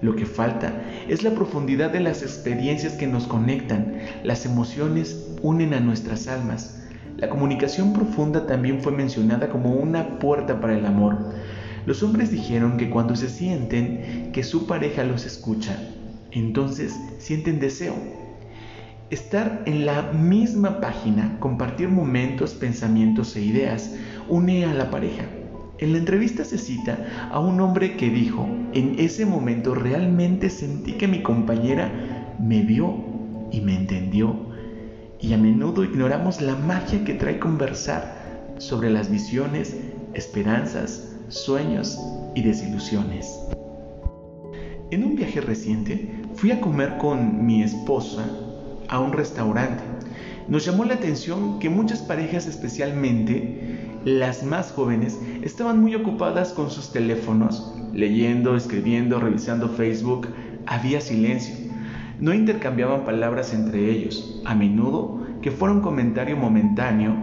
Lo 0.00 0.16
que 0.16 0.24
falta 0.24 0.82
es 1.08 1.22
la 1.22 1.32
profundidad 1.32 1.90
de 1.90 2.00
las 2.00 2.22
experiencias 2.22 2.94
que 2.94 3.06
nos 3.06 3.26
conectan. 3.26 3.98
Las 4.24 4.46
emociones 4.46 5.28
unen 5.42 5.74
a 5.74 5.80
nuestras 5.80 6.26
almas. 6.26 6.86
La 7.18 7.28
comunicación 7.28 7.92
profunda 7.92 8.46
también 8.46 8.80
fue 8.80 8.92
mencionada 8.92 9.50
como 9.50 9.74
una 9.74 10.18
puerta 10.18 10.58
para 10.58 10.78
el 10.78 10.86
amor. 10.86 11.34
Los 11.84 12.02
hombres 12.02 12.30
dijeron 12.30 12.78
que 12.78 12.88
cuando 12.88 13.14
se 13.14 13.28
sienten 13.28 14.30
que 14.32 14.42
su 14.42 14.66
pareja 14.66 15.04
los 15.04 15.26
escucha, 15.26 15.76
entonces 16.30 16.94
sienten 17.18 17.60
deseo. 17.60 17.94
Estar 19.10 19.62
en 19.64 19.86
la 19.86 20.12
misma 20.12 20.82
página, 20.82 21.38
compartir 21.40 21.88
momentos, 21.88 22.52
pensamientos 22.52 23.34
e 23.36 23.40
ideas, 23.40 23.94
une 24.28 24.66
a 24.66 24.74
la 24.74 24.90
pareja. 24.90 25.24
En 25.78 25.92
la 25.92 25.98
entrevista 25.98 26.44
se 26.44 26.58
cita 26.58 27.06
a 27.30 27.40
un 27.40 27.58
hombre 27.62 27.96
que 27.96 28.10
dijo, 28.10 28.46
en 28.74 28.96
ese 28.98 29.24
momento 29.24 29.74
realmente 29.74 30.50
sentí 30.50 30.92
que 30.92 31.08
mi 31.08 31.22
compañera 31.22 32.36
me 32.38 32.60
vio 32.60 32.96
y 33.50 33.62
me 33.62 33.76
entendió. 33.76 34.36
Y 35.18 35.32
a 35.32 35.38
menudo 35.38 35.84
ignoramos 35.84 36.42
la 36.42 36.56
magia 36.56 37.02
que 37.06 37.14
trae 37.14 37.38
conversar 37.38 38.54
sobre 38.58 38.90
las 38.90 39.10
visiones, 39.10 39.74
esperanzas, 40.12 41.16
sueños 41.28 41.98
y 42.34 42.42
desilusiones. 42.42 43.40
En 44.90 45.02
un 45.02 45.16
viaje 45.16 45.40
reciente 45.40 46.12
fui 46.34 46.50
a 46.50 46.60
comer 46.60 46.98
con 46.98 47.46
mi 47.46 47.62
esposa 47.62 48.26
a 48.88 49.00
un 49.00 49.12
restaurante. 49.12 49.82
Nos 50.48 50.64
llamó 50.64 50.84
la 50.84 50.94
atención 50.94 51.58
que 51.58 51.68
muchas 51.68 52.00
parejas, 52.00 52.46
especialmente 52.46 53.98
las 54.04 54.42
más 54.42 54.72
jóvenes 54.72 55.18
estaban 55.42 55.80
muy 55.80 55.94
ocupadas 55.94 56.52
con 56.52 56.70
sus 56.70 56.92
teléfonos, 56.92 57.74
leyendo, 57.92 58.56
escribiendo, 58.56 59.20
revisando 59.20 59.68
Facebook. 59.68 60.28
Había 60.66 61.00
silencio. 61.00 61.54
No 62.18 62.32
intercambiaban 62.32 63.04
palabras 63.04 63.52
entre 63.52 63.90
ellos, 63.90 64.40
a 64.44 64.54
menudo 64.54 65.26
que 65.42 65.50
fuera 65.50 65.74
un 65.74 65.82
comentario 65.82 66.36
momentáneo 66.36 67.14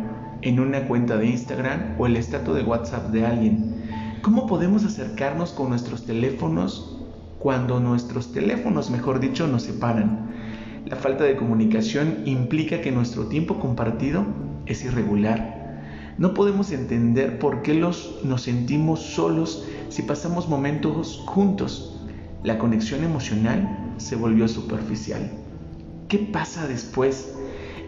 en 0.41 0.59
una 0.59 0.87
cuenta 0.87 1.17
de 1.17 1.27
Instagram 1.27 1.95
o 1.97 2.05
el 2.05 2.17
estatus 2.17 2.55
de 2.55 2.63
WhatsApp 2.63 3.11
de 3.11 3.25
alguien. 3.25 3.83
¿Cómo 4.21 4.47
podemos 4.47 4.85
acercarnos 4.85 5.51
con 5.51 5.69
nuestros 5.69 6.05
teléfonos 6.05 7.01
cuando 7.39 7.79
nuestros 7.79 8.31
teléfonos, 8.31 8.89
mejor 8.89 9.19
dicho, 9.19 9.47
nos 9.47 9.63
separan? 9.63 10.34
La 10.85 10.95
falta 10.95 11.23
de 11.23 11.35
comunicación 11.35 12.19
implica 12.25 12.79
que 12.79 12.91
nuestro 12.91 13.25
tiempo 13.25 13.59
compartido 13.59 14.23
es 14.67 14.85
irregular. 14.85 15.81
No 16.19 16.35
podemos 16.35 16.71
entender 16.71 17.39
por 17.39 17.63
qué 17.63 17.73
nos 17.73 18.41
sentimos 18.41 18.99
solos 19.01 19.67
si 19.89 20.03
pasamos 20.03 20.47
momentos 20.47 21.23
juntos. 21.25 21.99
La 22.43 22.59
conexión 22.59 23.03
emocional 23.03 23.95
se 23.97 24.15
volvió 24.15 24.47
superficial. 24.47 25.31
¿Qué 26.07 26.19
pasa 26.19 26.67
después? 26.67 27.33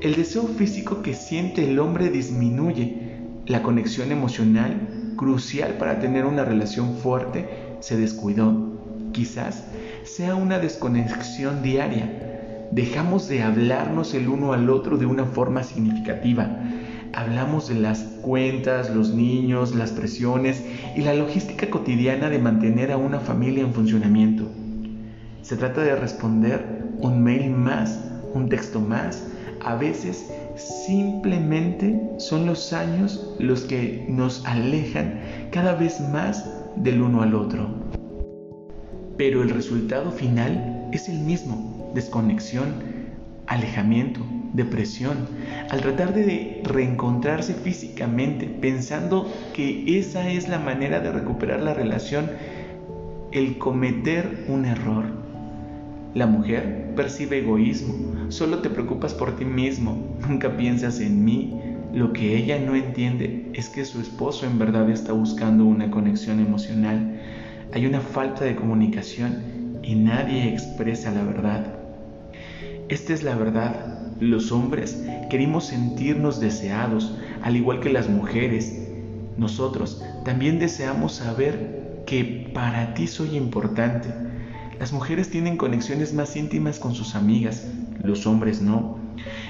El 0.02 0.16
deseo 0.16 0.44
físico 0.44 1.04
que 1.04 1.14
siente 1.14 1.70
el 1.70 1.78
hombre 1.78 2.10
disminuye. 2.10 3.20
La 3.46 3.62
conexión 3.62 4.12
emocional, 4.12 5.14
crucial 5.16 5.74
para 5.78 6.00
tener 6.00 6.26
una 6.26 6.44
relación 6.44 6.96
fuerte, 6.96 7.48
se 7.80 7.96
descuidó. 7.96 8.80
Quizás 9.12 9.66
sea 10.04 10.34
una 10.34 10.58
desconexión 10.58 11.62
diaria. 11.62 12.37
Dejamos 12.72 13.30
de 13.30 13.44
hablarnos 13.44 14.14
el 14.14 14.28
uno 14.28 14.54
al 14.54 14.70
otro 14.70 14.98
de 14.98 15.06
una 15.06 15.26
forma 15.26 15.64
significativa. 15.64 16.60
Hablamos 17.14 17.70
de 17.70 17.76
las 17.76 18.00
cuentas, 18.22 18.94
los 18.94 19.14
niños, 19.14 19.74
las 19.74 19.92
presiones 19.92 20.64
y 20.96 21.02
la 21.02 21.14
logística 21.14 21.70
cotidiana 21.70 22.30
de 22.30 22.40
mantener 22.40 22.92
a 22.92 22.98
una 22.98 23.20
familia 23.20 23.64
en 23.64 23.74
funcionamiento. 23.74 24.48
Se 25.42 25.56
trata 25.56 25.82
de 25.82 25.96
responder 25.96 26.84
un 27.00 27.24
mail 27.24 27.52
más, 27.52 28.04
un 28.34 28.50
texto 28.50 28.82
más. 28.82 29.26
A 29.64 29.76
veces 29.76 30.30
simplemente 30.86 32.00
son 32.18 32.46
los 32.46 32.74
años 32.74 33.36
los 33.40 33.62
que 33.62 34.06
nos 34.10 34.46
alejan 34.46 35.22
cada 35.52 35.74
vez 35.74 36.02
más 36.02 36.46
del 36.76 37.02
uno 37.02 37.22
al 37.22 37.34
otro. 37.34 37.70
Pero 39.18 39.42
el 39.42 39.50
resultado 39.50 40.12
final 40.12 40.90
es 40.92 41.10
el 41.10 41.20
mismo, 41.20 41.77
desconexión, 41.98 42.76
alejamiento, 43.48 44.22
depresión, 44.54 45.18
al 45.72 45.82
tratar 45.82 46.14
de 46.14 46.62
reencontrarse 46.64 47.56
físicamente, 47.56 48.46
pensando 48.46 49.28
que 49.56 49.98
esa 49.98 50.30
es 50.30 50.48
la 50.48 50.60
manera 50.60 51.00
de 51.00 51.12
recuperar 51.12 51.62
la 51.62 51.74
relación, 51.74 52.30
el 53.32 53.58
cometer 53.58 54.46
un 54.48 54.66
error. 54.66 55.06
La 56.14 56.28
mujer 56.28 56.94
percibe 56.96 57.40
egoísmo, 57.40 57.96
solo 58.30 58.60
te 58.60 58.70
preocupas 58.70 59.16
por 59.16 59.36
ti 59.36 59.46
mismo, 59.46 59.98
nunca 60.30 60.56
piensas 60.56 61.00
en 61.00 61.26
mí. 61.26 61.60
Lo 61.94 62.14
que 62.14 62.38
ella 62.38 62.60
no 62.60 62.76
entiende 62.76 63.50
es 63.54 63.70
que 63.70 63.86
su 63.86 64.00
esposo 64.00 64.46
en 64.46 64.60
verdad 64.60 64.88
está 64.92 65.14
buscando 65.14 65.66
una 65.66 65.90
conexión 65.90 66.40
emocional. 66.40 67.20
Hay 67.74 67.88
una 67.88 68.02
falta 68.02 68.46
de 68.46 68.56
comunicación 68.56 69.80
y 69.82 69.96
nadie 69.96 70.48
expresa 70.54 71.12
la 71.12 71.24
verdad. 71.24 71.77
Esta 72.90 73.14
es 73.14 73.24
la 73.24 73.36
verdad. 73.36 74.14
Los 74.22 74.54
hombres 74.54 75.04
queremos 75.30 75.66
sentirnos 75.66 76.40
deseados, 76.40 77.18
al 77.42 77.58
igual 77.58 77.82
que 77.82 77.90
las 77.90 78.10
mujeres. 78.10 78.88
Nosotros 79.38 80.04
también 80.24 80.58
deseamos 80.58 81.16
saber 81.16 82.04
que 82.06 82.50
para 82.54 82.94
ti 82.94 83.08
soy 83.08 83.36
importante. 83.36 84.08
Las 84.80 84.94
mujeres 84.94 85.30
tienen 85.30 85.58
conexiones 85.58 86.14
más 86.14 86.38
íntimas 86.38 86.80
con 86.80 86.96
sus 86.96 87.16
amigas, 87.16 87.68
los 88.02 88.26
hombres 88.26 88.62
no. 88.62 89.00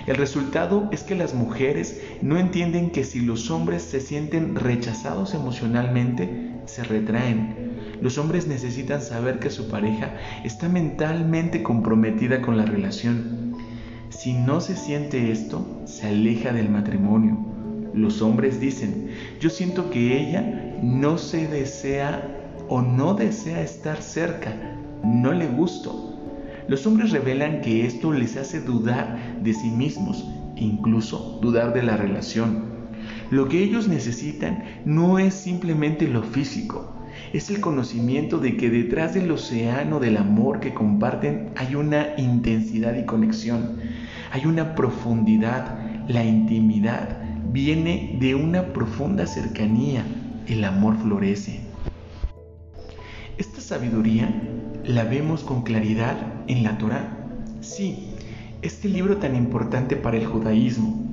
El 0.07 0.15
resultado 0.15 0.89
es 0.91 1.03
que 1.03 1.13
las 1.13 1.35
mujeres 1.35 2.01
no 2.23 2.39
entienden 2.39 2.89
que 2.89 3.03
si 3.03 3.19
los 3.19 3.51
hombres 3.51 3.83
se 3.83 3.99
sienten 3.99 4.55
rechazados 4.55 5.35
emocionalmente, 5.35 6.53
se 6.65 6.83
retraen. 6.83 7.66
Los 8.01 8.17
hombres 8.17 8.47
necesitan 8.47 9.01
saber 9.01 9.39
que 9.39 9.49
su 9.49 9.69
pareja 9.69 10.15
está 10.43 10.69
mentalmente 10.69 11.63
comprometida 11.63 12.41
con 12.41 12.57
la 12.57 12.65
relación 12.65 13.47
si 14.09 14.33
no 14.33 14.61
se 14.61 14.75
siente 14.75 15.31
esto, 15.31 15.83
se 15.85 16.07
aleja 16.07 16.51
del 16.51 16.69
matrimonio. 16.69 17.37
Los 17.93 18.21
hombres 18.21 18.59
dicen, 18.59 19.09
yo 19.39 19.49
siento 19.49 19.89
que 19.91 20.17
ella 20.17 20.75
no 20.81 21.17
se 21.17 21.47
desea 21.47 22.27
o 22.67 22.81
no 22.81 23.13
desea 23.13 23.61
estar 23.61 24.01
cerca, 24.01 24.75
no 25.03 25.33
le 25.33 25.47
gusto. 25.47 26.13
Los 26.67 26.87
hombres 26.87 27.11
revelan 27.11 27.61
que 27.61 27.85
esto 27.85 28.11
les 28.11 28.37
hace 28.37 28.59
dudar 28.59 29.39
de 29.41 29.53
sí 29.53 29.69
mismos, 29.69 30.25
incluso 30.55 31.39
dudar 31.41 31.73
de 31.73 31.83
la 31.83 31.95
relación. 31.95 32.63
Lo 33.29 33.47
que 33.47 33.61
ellos 33.61 33.87
necesitan 33.87 34.63
no 34.83 35.19
es 35.19 35.33
simplemente 35.33 36.07
lo 36.07 36.23
físico, 36.23 36.96
es 37.37 37.51
el 37.51 37.61
conocimiento 37.61 38.39
de 38.39 38.57
que 38.57 38.71
detrás 38.71 39.13
del 39.13 39.29
océano 39.29 39.99
del 39.99 40.17
amor 40.17 40.59
que 40.59 40.73
comparten 40.73 41.51
hay 41.55 41.75
una 41.75 42.15
intensidad 42.17 42.95
y 42.95 43.05
conexión, 43.05 43.77
hay 44.31 44.47
una 44.47 44.73
profundidad, 44.73 45.77
la 46.07 46.23
intimidad 46.23 47.21
viene 47.51 48.17
de 48.19 48.33
una 48.33 48.73
profunda 48.73 49.27
cercanía, 49.27 50.03
el 50.47 50.63
amor 50.63 50.97
florece. 50.97 51.59
Esta 53.37 53.61
sabiduría 53.61 54.33
la 54.83 55.03
vemos 55.03 55.43
con 55.43 55.61
claridad 55.61 56.17
en 56.47 56.63
la 56.63 56.79
Torá. 56.79 57.19
Sí, 57.61 58.15
este 58.63 58.89
libro 58.89 59.17
tan 59.17 59.35
importante 59.35 59.95
para 59.95 60.17
el 60.17 60.25
judaísmo. 60.25 61.05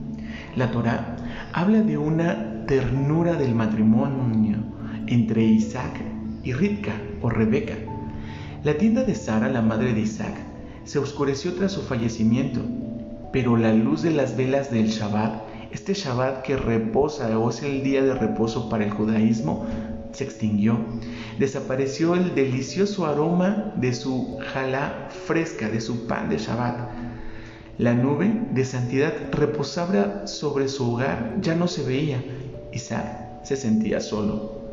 La 0.56 0.70
Torá 0.70 1.16
habla 1.52 1.82
de 1.82 1.98
una 1.98 2.64
ternura 2.64 3.34
del 3.34 3.54
matrimonio 3.54 4.56
entre 5.06 5.44
Isaac 5.44 6.03
y 6.44 6.52
Ritka 6.52 6.92
o 7.22 7.30
Rebeca. 7.30 7.74
La 8.62 8.78
tienda 8.78 9.04
de 9.04 9.14
Sara, 9.14 9.48
la 9.48 9.62
madre 9.62 9.92
de 9.92 10.00
Isaac, 10.00 10.34
se 10.84 10.98
oscureció 10.98 11.54
tras 11.54 11.72
su 11.72 11.82
fallecimiento, 11.82 12.60
pero 13.32 13.56
la 13.56 13.72
luz 13.72 14.02
de 14.02 14.10
las 14.10 14.36
velas 14.36 14.70
del 14.70 14.88
Shabbat, 14.88 15.42
este 15.72 15.94
Shabbat 15.94 16.42
que 16.42 16.56
reposa 16.56 17.38
o 17.38 17.50
es 17.50 17.62
el 17.62 17.82
día 17.82 18.02
de 18.02 18.14
reposo 18.14 18.68
para 18.68 18.84
el 18.84 18.90
judaísmo, 18.90 19.66
se 20.12 20.24
extinguió. 20.24 20.78
Desapareció 21.38 22.14
el 22.14 22.34
delicioso 22.34 23.06
aroma 23.06 23.72
de 23.76 23.92
su 23.92 24.38
jalá 24.52 25.08
fresca, 25.26 25.68
de 25.68 25.80
su 25.80 26.06
pan 26.06 26.28
de 26.28 26.38
Shabbat. 26.38 26.90
La 27.78 27.92
nube 27.92 28.32
de 28.52 28.64
santidad 28.64 29.12
reposaba 29.32 30.28
sobre 30.28 30.68
su 30.68 30.92
hogar 30.92 31.38
ya 31.40 31.56
no 31.56 31.66
se 31.66 31.82
veía. 31.82 32.22
Isaac 32.72 33.44
se 33.44 33.56
sentía 33.56 34.00
solo. 34.00 34.63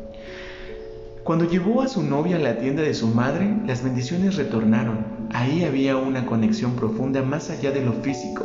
Cuando 1.24 1.48
llevó 1.48 1.82
a 1.82 1.88
su 1.88 2.02
novia 2.02 2.34
a 2.34 2.40
la 2.40 2.58
tienda 2.58 2.82
de 2.82 2.94
su 2.94 3.06
madre, 3.06 3.56
las 3.64 3.84
bendiciones 3.84 4.34
retornaron. 4.34 5.06
Ahí 5.32 5.62
había 5.62 5.96
una 5.96 6.26
conexión 6.26 6.72
profunda 6.72 7.22
más 7.22 7.48
allá 7.48 7.70
de 7.70 7.84
lo 7.84 7.92
físico. 7.92 8.44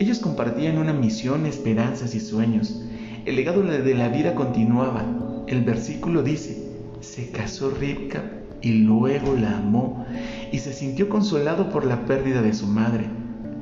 Ellos 0.00 0.18
compartían 0.18 0.78
una 0.78 0.92
misión, 0.92 1.46
esperanzas 1.46 2.16
y 2.16 2.20
sueños. 2.20 2.82
El 3.24 3.36
legado 3.36 3.62
de 3.62 3.94
la 3.94 4.08
vida 4.08 4.34
continuaba. 4.34 5.04
El 5.46 5.62
versículo 5.62 6.24
dice, 6.24 6.72
se 7.00 7.30
casó 7.30 7.70
Ribka 7.70 8.24
y 8.62 8.72
luego 8.72 9.34
la 9.34 9.56
amó 9.56 10.04
y 10.50 10.58
se 10.58 10.72
sintió 10.72 11.08
consolado 11.08 11.70
por 11.70 11.86
la 11.86 12.04
pérdida 12.04 12.42
de 12.42 12.52
su 12.52 12.66
madre. 12.66 13.04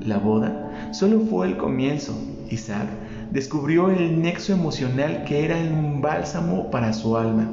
La 0.01 0.17
boda 0.17 0.93
solo 0.95 1.21
fue 1.29 1.49
el 1.49 1.59
comienzo. 1.59 2.19
Isaac 2.49 2.89
descubrió 3.31 3.91
el 3.91 4.23
nexo 4.23 4.55
emocional 4.55 5.25
que 5.25 5.45
era 5.45 5.59
un 5.59 6.01
bálsamo 6.01 6.71
para 6.71 6.95
su 6.95 7.19
alma. 7.19 7.51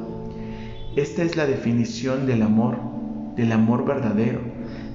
Esta 0.96 1.24
es 1.24 1.36
la 1.36 1.48
definición 1.48 2.28
del 2.28 2.44
amor, 2.44 2.78
del 3.36 3.52
amor 3.52 3.84
verdadero, 3.84 4.42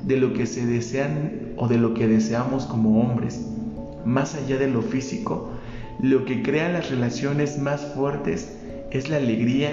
de 0.04 0.16
lo 0.16 0.32
que 0.32 0.46
se 0.46 0.64
desean 0.64 1.54
o 1.56 1.66
de 1.66 1.76
lo 1.76 1.94
que 1.94 2.06
deseamos 2.06 2.66
como 2.66 3.00
hombres. 3.00 3.44
Más 4.04 4.36
allá 4.36 4.58
de 4.58 4.68
lo 4.68 4.82
físico, 4.82 5.50
lo 6.00 6.24
que 6.24 6.42
crea 6.42 6.68
las 6.68 6.90
relaciones 6.90 7.58
más 7.58 7.84
fuertes 7.96 8.56
es 8.92 9.08
la 9.08 9.16
alegría 9.16 9.72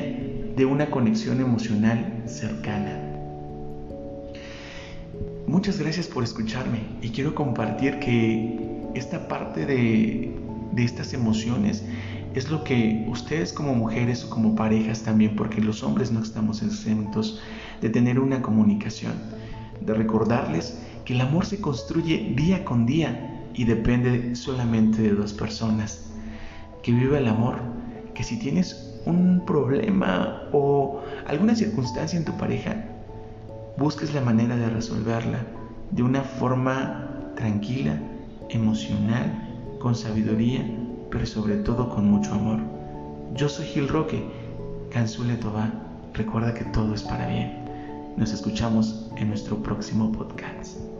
de 0.55 0.65
una 0.65 0.89
conexión 0.89 1.41
emocional 1.41 2.23
cercana. 2.25 3.05
Muchas 5.45 5.79
gracias 5.79 6.07
por 6.07 6.23
escucharme 6.23 6.79
y 7.03 7.09
quiero 7.09 7.35
compartir 7.35 7.99
que 7.99 8.57
esta 8.95 9.27
parte 9.27 9.67
de, 9.67 10.31
estas 10.75 11.13
emociones 11.13 11.83
es 12.35 12.49
lo 12.49 12.65
que 12.65 13.05
ustedes 13.09 13.53
como 13.53 13.73
mujeres 13.73 14.25
o 14.25 14.29
como 14.29 14.55
parejas 14.55 15.03
también, 15.03 15.37
porque 15.37 15.61
los 15.61 15.83
hombres 15.83 16.11
no 16.11 16.21
estamos 16.21 16.61
exentos 16.61 17.41
de 17.81 17.89
tener 17.89 18.19
una 18.19 18.41
comunicación, 18.41 19.13
de 19.79 19.93
recordarles 19.93 20.77
que 21.05 21.13
el 21.13 21.21
amor 21.21 21.45
se 21.45 21.61
construye 21.61 22.33
día 22.35 22.65
con 22.65 22.85
día 22.85 23.49
y 23.53 23.63
depende 23.63 24.35
solamente 24.35 25.01
de 25.01 25.11
dos 25.11 25.31
personas. 25.31 26.11
Que 26.83 26.91
viva 26.91 27.17
el 27.17 27.27
amor, 27.27 27.55
que 28.13 28.23
si 28.23 28.37
tienes 28.37 28.99
un 29.05 29.43
problema 29.45 30.41
o 30.51 31.01
alguna 31.27 31.55
circunstancia 31.55 32.19
en 32.19 32.25
tu 32.25 32.35
pareja, 32.37 32.83
busques 33.77 34.13
la 34.13 34.19
manera 34.19 34.57
de 34.57 34.69
resolverla 34.69 35.45
de 35.91 36.03
una 36.03 36.21
forma 36.21 37.31
tranquila, 37.35 37.97
emocional, 38.49 39.77
con 39.79 39.95
sabiduría 39.95 40.84
pero 41.15 41.25
sobre 41.25 41.55
todo 41.55 41.87
con 41.87 42.11
mucho 42.11 42.33
amor. 42.33 42.59
Yo 43.35 43.47
soy 43.47 43.65
Gil 43.67 43.87
Roque, 43.87 44.21
Cansule 44.91 45.37
Toba. 45.37 45.71
Recuerda 46.13 46.53
que 46.53 46.65
todo 46.65 46.93
es 46.93 47.03
para 47.03 47.25
bien. 47.27 47.57
Nos 48.17 48.33
escuchamos 48.33 49.09
en 49.15 49.29
nuestro 49.29 49.63
próximo 49.63 50.11
podcast. 50.11 50.94